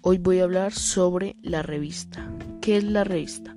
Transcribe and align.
Hoy 0.00 0.18
voy 0.18 0.38
a 0.38 0.44
hablar 0.44 0.72
sobre 0.72 1.34
la 1.42 1.62
revista. 1.62 2.32
¿Qué 2.60 2.76
es 2.76 2.84
la 2.84 3.02
revista? 3.02 3.56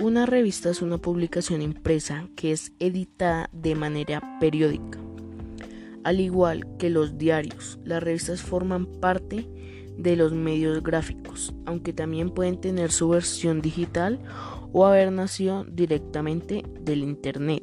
Una 0.00 0.26
revista 0.26 0.68
es 0.68 0.82
una 0.82 0.98
publicación 0.98 1.62
impresa 1.62 2.26
que 2.34 2.50
es 2.50 2.72
editada 2.80 3.48
de 3.52 3.76
manera 3.76 4.20
periódica. 4.40 4.98
Al 6.02 6.18
igual 6.18 6.66
que 6.76 6.90
los 6.90 7.18
diarios, 7.18 7.78
las 7.84 8.02
revistas 8.02 8.42
forman 8.42 8.86
parte 8.86 9.48
de 9.96 10.16
los 10.16 10.32
medios 10.32 10.82
gráficos, 10.82 11.54
aunque 11.66 11.92
también 11.92 12.30
pueden 12.30 12.60
tener 12.60 12.90
su 12.90 13.08
versión 13.08 13.62
digital 13.62 14.18
o 14.72 14.86
haber 14.86 15.12
nacido 15.12 15.64
directamente 15.64 16.64
del 16.80 17.04
Internet. 17.04 17.62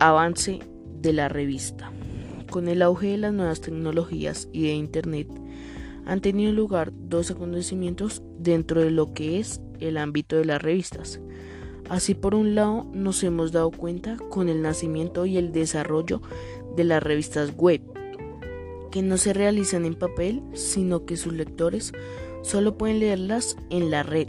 Avance 0.00 0.60
de 1.02 1.12
la 1.12 1.28
revista. 1.28 1.92
Con 2.50 2.68
el 2.68 2.82
auge 2.82 3.08
de 3.08 3.18
las 3.18 3.32
nuevas 3.32 3.60
tecnologías 3.60 4.48
y 4.52 4.62
de 4.62 4.72
Internet, 4.72 5.28
han 6.06 6.20
tenido 6.22 6.50
lugar 6.52 6.92
dos 6.94 7.30
acontecimientos 7.30 8.22
dentro 8.38 8.80
de 8.80 8.90
lo 8.90 9.12
que 9.12 9.38
es 9.38 9.60
el 9.80 9.98
ámbito 9.98 10.36
de 10.36 10.46
las 10.46 10.62
revistas. 10.62 11.20
Así 11.90 12.14
por 12.14 12.34
un 12.34 12.54
lado 12.54 12.86
nos 12.92 13.22
hemos 13.22 13.52
dado 13.52 13.70
cuenta 13.70 14.16
con 14.30 14.48
el 14.48 14.62
nacimiento 14.62 15.26
y 15.26 15.36
el 15.36 15.52
desarrollo 15.52 16.22
de 16.74 16.84
las 16.84 17.02
revistas 17.02 17.54
web, 17.54 17.82
que 18.90 19.02
no 19.02 19.18
se 19.18 19.34
realizan 19.34 19.84
en 19.84 19.94
papel, 19.94 20.42
sino 20.54 21.04
que 21.04 21.18
sus 21.18 21.34
lectores 21.34 21.92
solo 22.42 22.78
pueden 22.78 23.00
leerlas 23.00 23.56
en 23.68 23.90
la 23.90 24.02
red. 24.02 24.28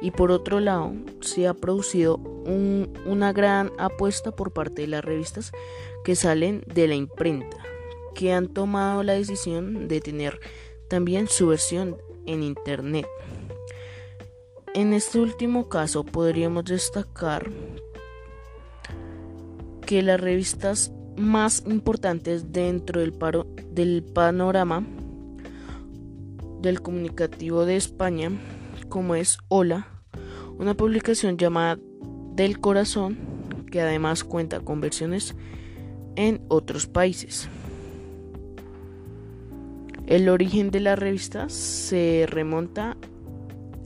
Y 0.00 0.12
por 0.12 0.30
otro 0.30 0.60
lado, 0.60 0.92
se 1.20 1.48
ha 1.48 1.54
producido 1.54 2.20
una 2.46 3.32
gran 3.32 3.72
apuesta 3.78 4.30
por 4.30 4.52
parte 4.52 4.82
de 4.82 4.88
las 4.88 5.04
revistas 5.04 5.52
que 6.04 6.16
salen 6.16 6.62
de 6.66 6.88
la 6.88 6.94
imprenta, 6.94 7.56
que 8.14 8.32
han 8.32 8.48
tomado 8.48 9.02
la 9.02 9.14
decisión 9.14 9.88
de 9.88 10.00
tener 10.00 10.40
también 10.88 11.28
su 11.28 11.48
versión 11.48 11.96
en 12.26 12.42
Internet. 12.42 13.06
En 14.74 14.92
este 14.92 15.18
último 15.18 15.68
caso 15.68 16.04
podríamos 16.04 16.64
destacar 16.64 17.50
que 19.84 20.02
las 20.02 20.20
revistas 20.20 20.92
más 21.16 21.64
importantes 21.66 22.52
dentro 22.52 23.00
del, 23.00 23.12
paro, 23.12 23.46
del 23.72 24.04
panorama 24.04 24.86
del 26.60 26.82
comunicativo 26.82 27.64
de 27.64 27.76
España, 27.76 28.30
como 28.88 29.14
es 29.14 29.38
Hola, 29.48 29.88
una 30.58 30.74
publicación 30.74 31.36
llamada 31.36 31.78
Del 32.40 32.58
Corazón, 32.58 33.18
que 33.70 33.82
además 33.82 34.24
cuenta 34.24 34.60
con 34.60 34.80
versiones 34.80 35.34
en 36.16 36.40
otros 36.48 36.86
países. 36.86 37.50
El 40.06 40.30
origen 40.30 40.70
de 40.70 40.80
la 40.80 40.96
revista 40.96 41.50
se 41.50 42.24
remonta 42.26 42.96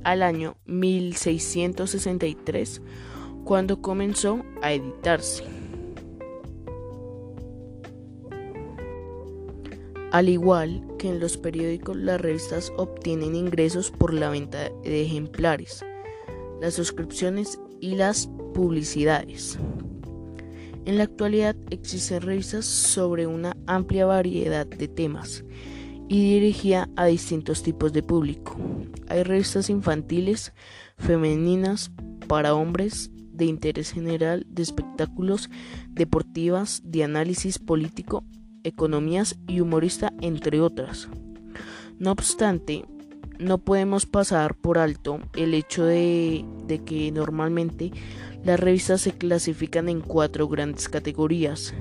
al 0.05 0.22
año 0.22 0.56
1663, 0.66 2.80
cuando 3.42 3.82
comenzó 3.82 4.44
a 4.62 4.72
editarse. 4.72 5.42
Al 10.12 10.28
igual 10.28 10.86
que 10.97 11.08
en 11.08 11.19
los 11.19 11.38
periódicos, 11.38 11.97
las 11.97 12.20
revistas 12.20 12.72
obtienen 12.77 13.34
ingresos 13.34 13.91
por 13.91 14.14
la 14.14 14.30
venta 14.30 14.70
de 14.84 15.02
ejemplares, 15.02 15.84
las 16.60 16.75
suscripciones 16.75 17.58
y 17.84 17.96
las 17.96 18.30
publicidades. 18.54 19.58
En 20.86 20.96
la 20.96 21.04
actualidad 21.04 21.54
existen 21.68 22.22
revistas 22.22 22.64
sobre 22.64 23.26
una 23.26 23.58
amplia 23.66 24.06
variedad 24.06 24.66
de 24.66 24.88
temas 24.88 25.44
y 26.08 26.32
dirigida 26.32 26.88
a 26.96 27.04
distintos 27.04 27.62
tipos 27.62 27.92
de 27.92 28.02
público. 28.02 28.56
Hay 29.09 29.22
revistas 29.22 29.69
infantiles, 29.69 30.54
femeninas, 30.97 31.91
para 32.26 32.54
hombres, 32.54 33.10
de 33.34 33.44
interés 33.44 33.91
general, 33.91 34.47
de 34.48 34.62
espectáculos, 34.62 35.50
deportivas, 35.91 36.80
de 36.86 37.04
análisis 37.04 37.59
político, 37.59 38.25
economías 38.62 39.38
y 39.47 39.60
humorista, 39.60 40.10
entre 40.22 40.62
otras. 40.62 41.10
No 41.98 42.12
obstante, 42.12 42.86
no 43.39 43.59
podemos 43.59 44.06
pasar 44.06 44.55
por 44.55 44.78
alto 44.78 45.21
el 45.37 45.55
hecho 45.55 45.84
de, 45.84 46.45
que 46.84 47.11
normalmente 47.12 47.93
las 48.45 48.61
revistas 48.61 49.00
se 49.03 49.12
clasifican 49.12 49.89
en 49.89 50.00
cuatro 50.00 50.49
grandes 50.49 50.89
categorías. 50.89 51.75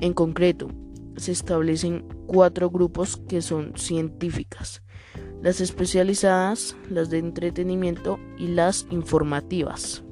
En 0.00 0.12
concreto, 0.12 0.68
se 1.16 1.32
establecen 1.32 2.06
cuatro 2.26 2.70
grupos 2.70 3.16
que 3.28 3.42
son 3.42 3.72
científicas, 3.76 4.82
las 5.42 5.60
especializadas, 5.60 6.76
las 6.90 7.10
de 7.10 7.18
entretenimiento 7.18 8.18
y 8.38 8.48
las 8.48 8.86
informativas. 8.90 10.02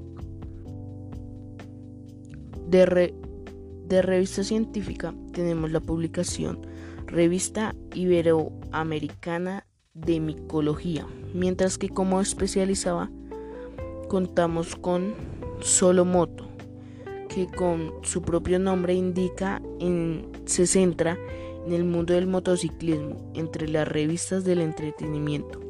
De 2.66 4.03
revista 4.03 4.43
científica 4.43 5.15
tenemos 5.33 5.71
la 5.71 5.81
publicación 5.81 6.66
Revista 7.06 7.75
Iberoamericana 7.95 9.63
de 9.94 10.19
Micología, 10.19 11.06
mientras 11.32 11.78
que 11.78 11.88
como 11.88 12.21
especializada 12.21 13.10
contamos 14.09 14.77
con 14.77 15.15
Solo 15.60 16.05
Moto, 16.05 16.49
que 17.28 17.47
con 17.47 17.93
su 18.03 18.22
propio 18.22 18.59
nombre 18.59 18.94
indica 18.94 19.62
en, 19.81 20.31
se 20.44 20.66
centra 20.66 21.16
en 21.65 21.72
el 21.72 21.84
mundo 21.84 22.12
del 22.12 22.27
motociclismo, 22.27 23.33
entre 23.34 23.69
las 23.69 23.88
revistas 23.88 24.44
del 24.44 24.60
entretenimiento. 24.60 25.60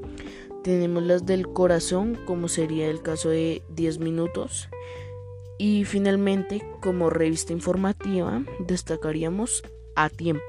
Tenemos 0.63 1.03
las 1.03 1.27
del 1.27 1.49
corazón, 1.49 2.19
como 2.25 2.49
sería 2.49 2.89
el 2.89 3.03
caso 3.03 3.29
de 3.29 3.63
10 3.69 3.99
minutos. 3.99 4.71
Y 5.59 5.85
finalmente, 5.85 6.67
como 6.81 7.11
revista 7.11 7.53
informativa, 7.53 8.43
destacaríamos 8.67 9.63
A 9.95 10.09
Tiempo. 10.09 10.43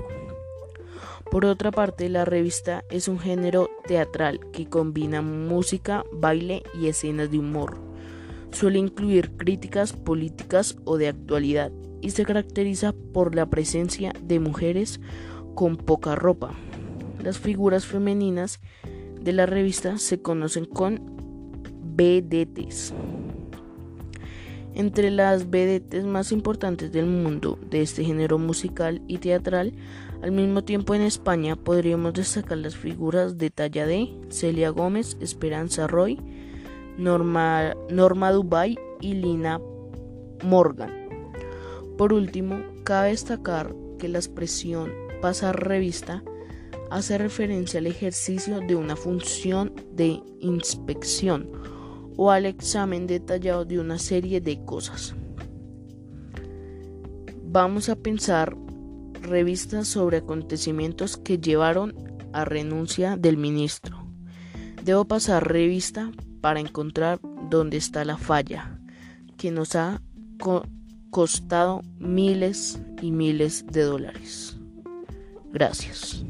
Por 1.32 1.46
otra 1.46 1.72
parte, 1.72 2.08
la 2.10 2.26
revista 2.26 2.84
es 2.90 3.08
un 3.08 3.20
género 3.20 3.70
teatral 3.88 4.40
que 4.52 4.68
combina 4.68 5.22
música, 5.22 6.04
baile 6.12 6.64
y 6.80 6.88
escenas 6.88 7.32
de 7.32 7.40
humor 7.40 7.86
Suele 8.56 8.80
incluir 8.80 9.32
críticas 9.36 9.92
políticas 9.92 10.78
o 10.86 10.98
de 10.98 11.10
actualidad 11.10 11.74
y 12.02 12.12
se 12.12 12.24
caracteriza 12.24 12.94
por 13.14 13.36
la 13.36 13.50
presencia 13.50 14.14
de 14.24 14.40
mujeres 14.40 15.02
con 15.56 15.76
poca 15.76 16.16
ropa. 16.16 16.54
Las 17.22 17.38
figuras 17.38 17.86
femeninas 17.86 18.62
de 19.20 19.34
la 19.34 19.46
revista 19.46 19.98
se 19.98 20.22
conocen 20.22 20.64
con 20.64 21.02
vedettes. 21.84 22.94
Entre 24.76 25.10
las 25.10 25.50
vedettes 25.50 26.04
más 26.04 26.34
importantes 26.34 26.92
del 26.92 27.06
mundo 27.06 27.58
de 27.70 27.82
este 27.82 28.04
género 28.04 28.38
musical 28.38 29.02
y 29.08 29.20
teatral, 29.20 29.72
al 30.22 30.34
mismo 30.34 30.66
tiempo 30.66 30.94
en 30.94 31.02
España 31.02 31.56
podríamos 31.56 32.14
destacar 32.14 32.58
las 32.58 32.76
figuras 32.76 33.38
de 33.38 33.50
talla 33.52 33.86
de 33.86 34.14
Celia 34.28 34.72
Gómez, 34.72 35.16
Esperanza 35.22 35.88
Roy, 35.88 36.20
Norma, 36.98 37.74
Norma 37.90 38.34
Dubai 38.34 38.78
y 39.00 39.14
Lina 39.14 39.62
Morgan. 40.44 40.92
Por 41.98 42.12
último, 42.12 42.60
cabe 42.84 43.12
destacar 43.12 43.74
que 43.98 44.10
la 44.10 44.18
expresión 44.18 44.92
pasar 45.22 45.66
revista 45.66 46.22
hace 46.92 47.18
referencia 47.18 47.80
al 47.80 47.88
ejercicio 47.88 48.60
de 48.60 48.76
una 48.76 48.98
función 48.98 49.74
de 49.94 50.22
inspección 50.42 51.75
o 52.18 52.32
al 52.32 52.46
examen 52.46 53.08
detallado 53.08 53.66
de 53.66 53.80
una 53.80 53.98
serie 54.00 54.42
de 54.42 54.64
cosas. 54.64 55.16
Vamos 57.44 57.90
a 57.90 57.96
pensar 57.96 58.56
revistas 59.22 59.88
sobre 59.88 60.18
acontecimientos 60.18 61.18
que 61.18 61.38
llevaron 61.38 61.94
a 62.34 62.46
renuncia 62.46 63.18
del 63.18 63.38
ministro. 63.38 64.06
Debo 64.84 65.06
pasar 65.06 65.52
revista 65.52 66.12
para 66.42 66.60
encontrar 66.60 67.20
dónde 67.50 67.78
está 67.78 68.06
la 68.06 68.18
falla 68.18 68.80
que 69.38 69.52
nos 69.52 69.76
ha 69.76 70.02
costado 71.10 71.82
miles 71.98 72.80
y 73.02 73.12
miles 73.12 73.66
de 73.68 73.82
dólares. 73.82 74.58
Gracias. 75.52 76.26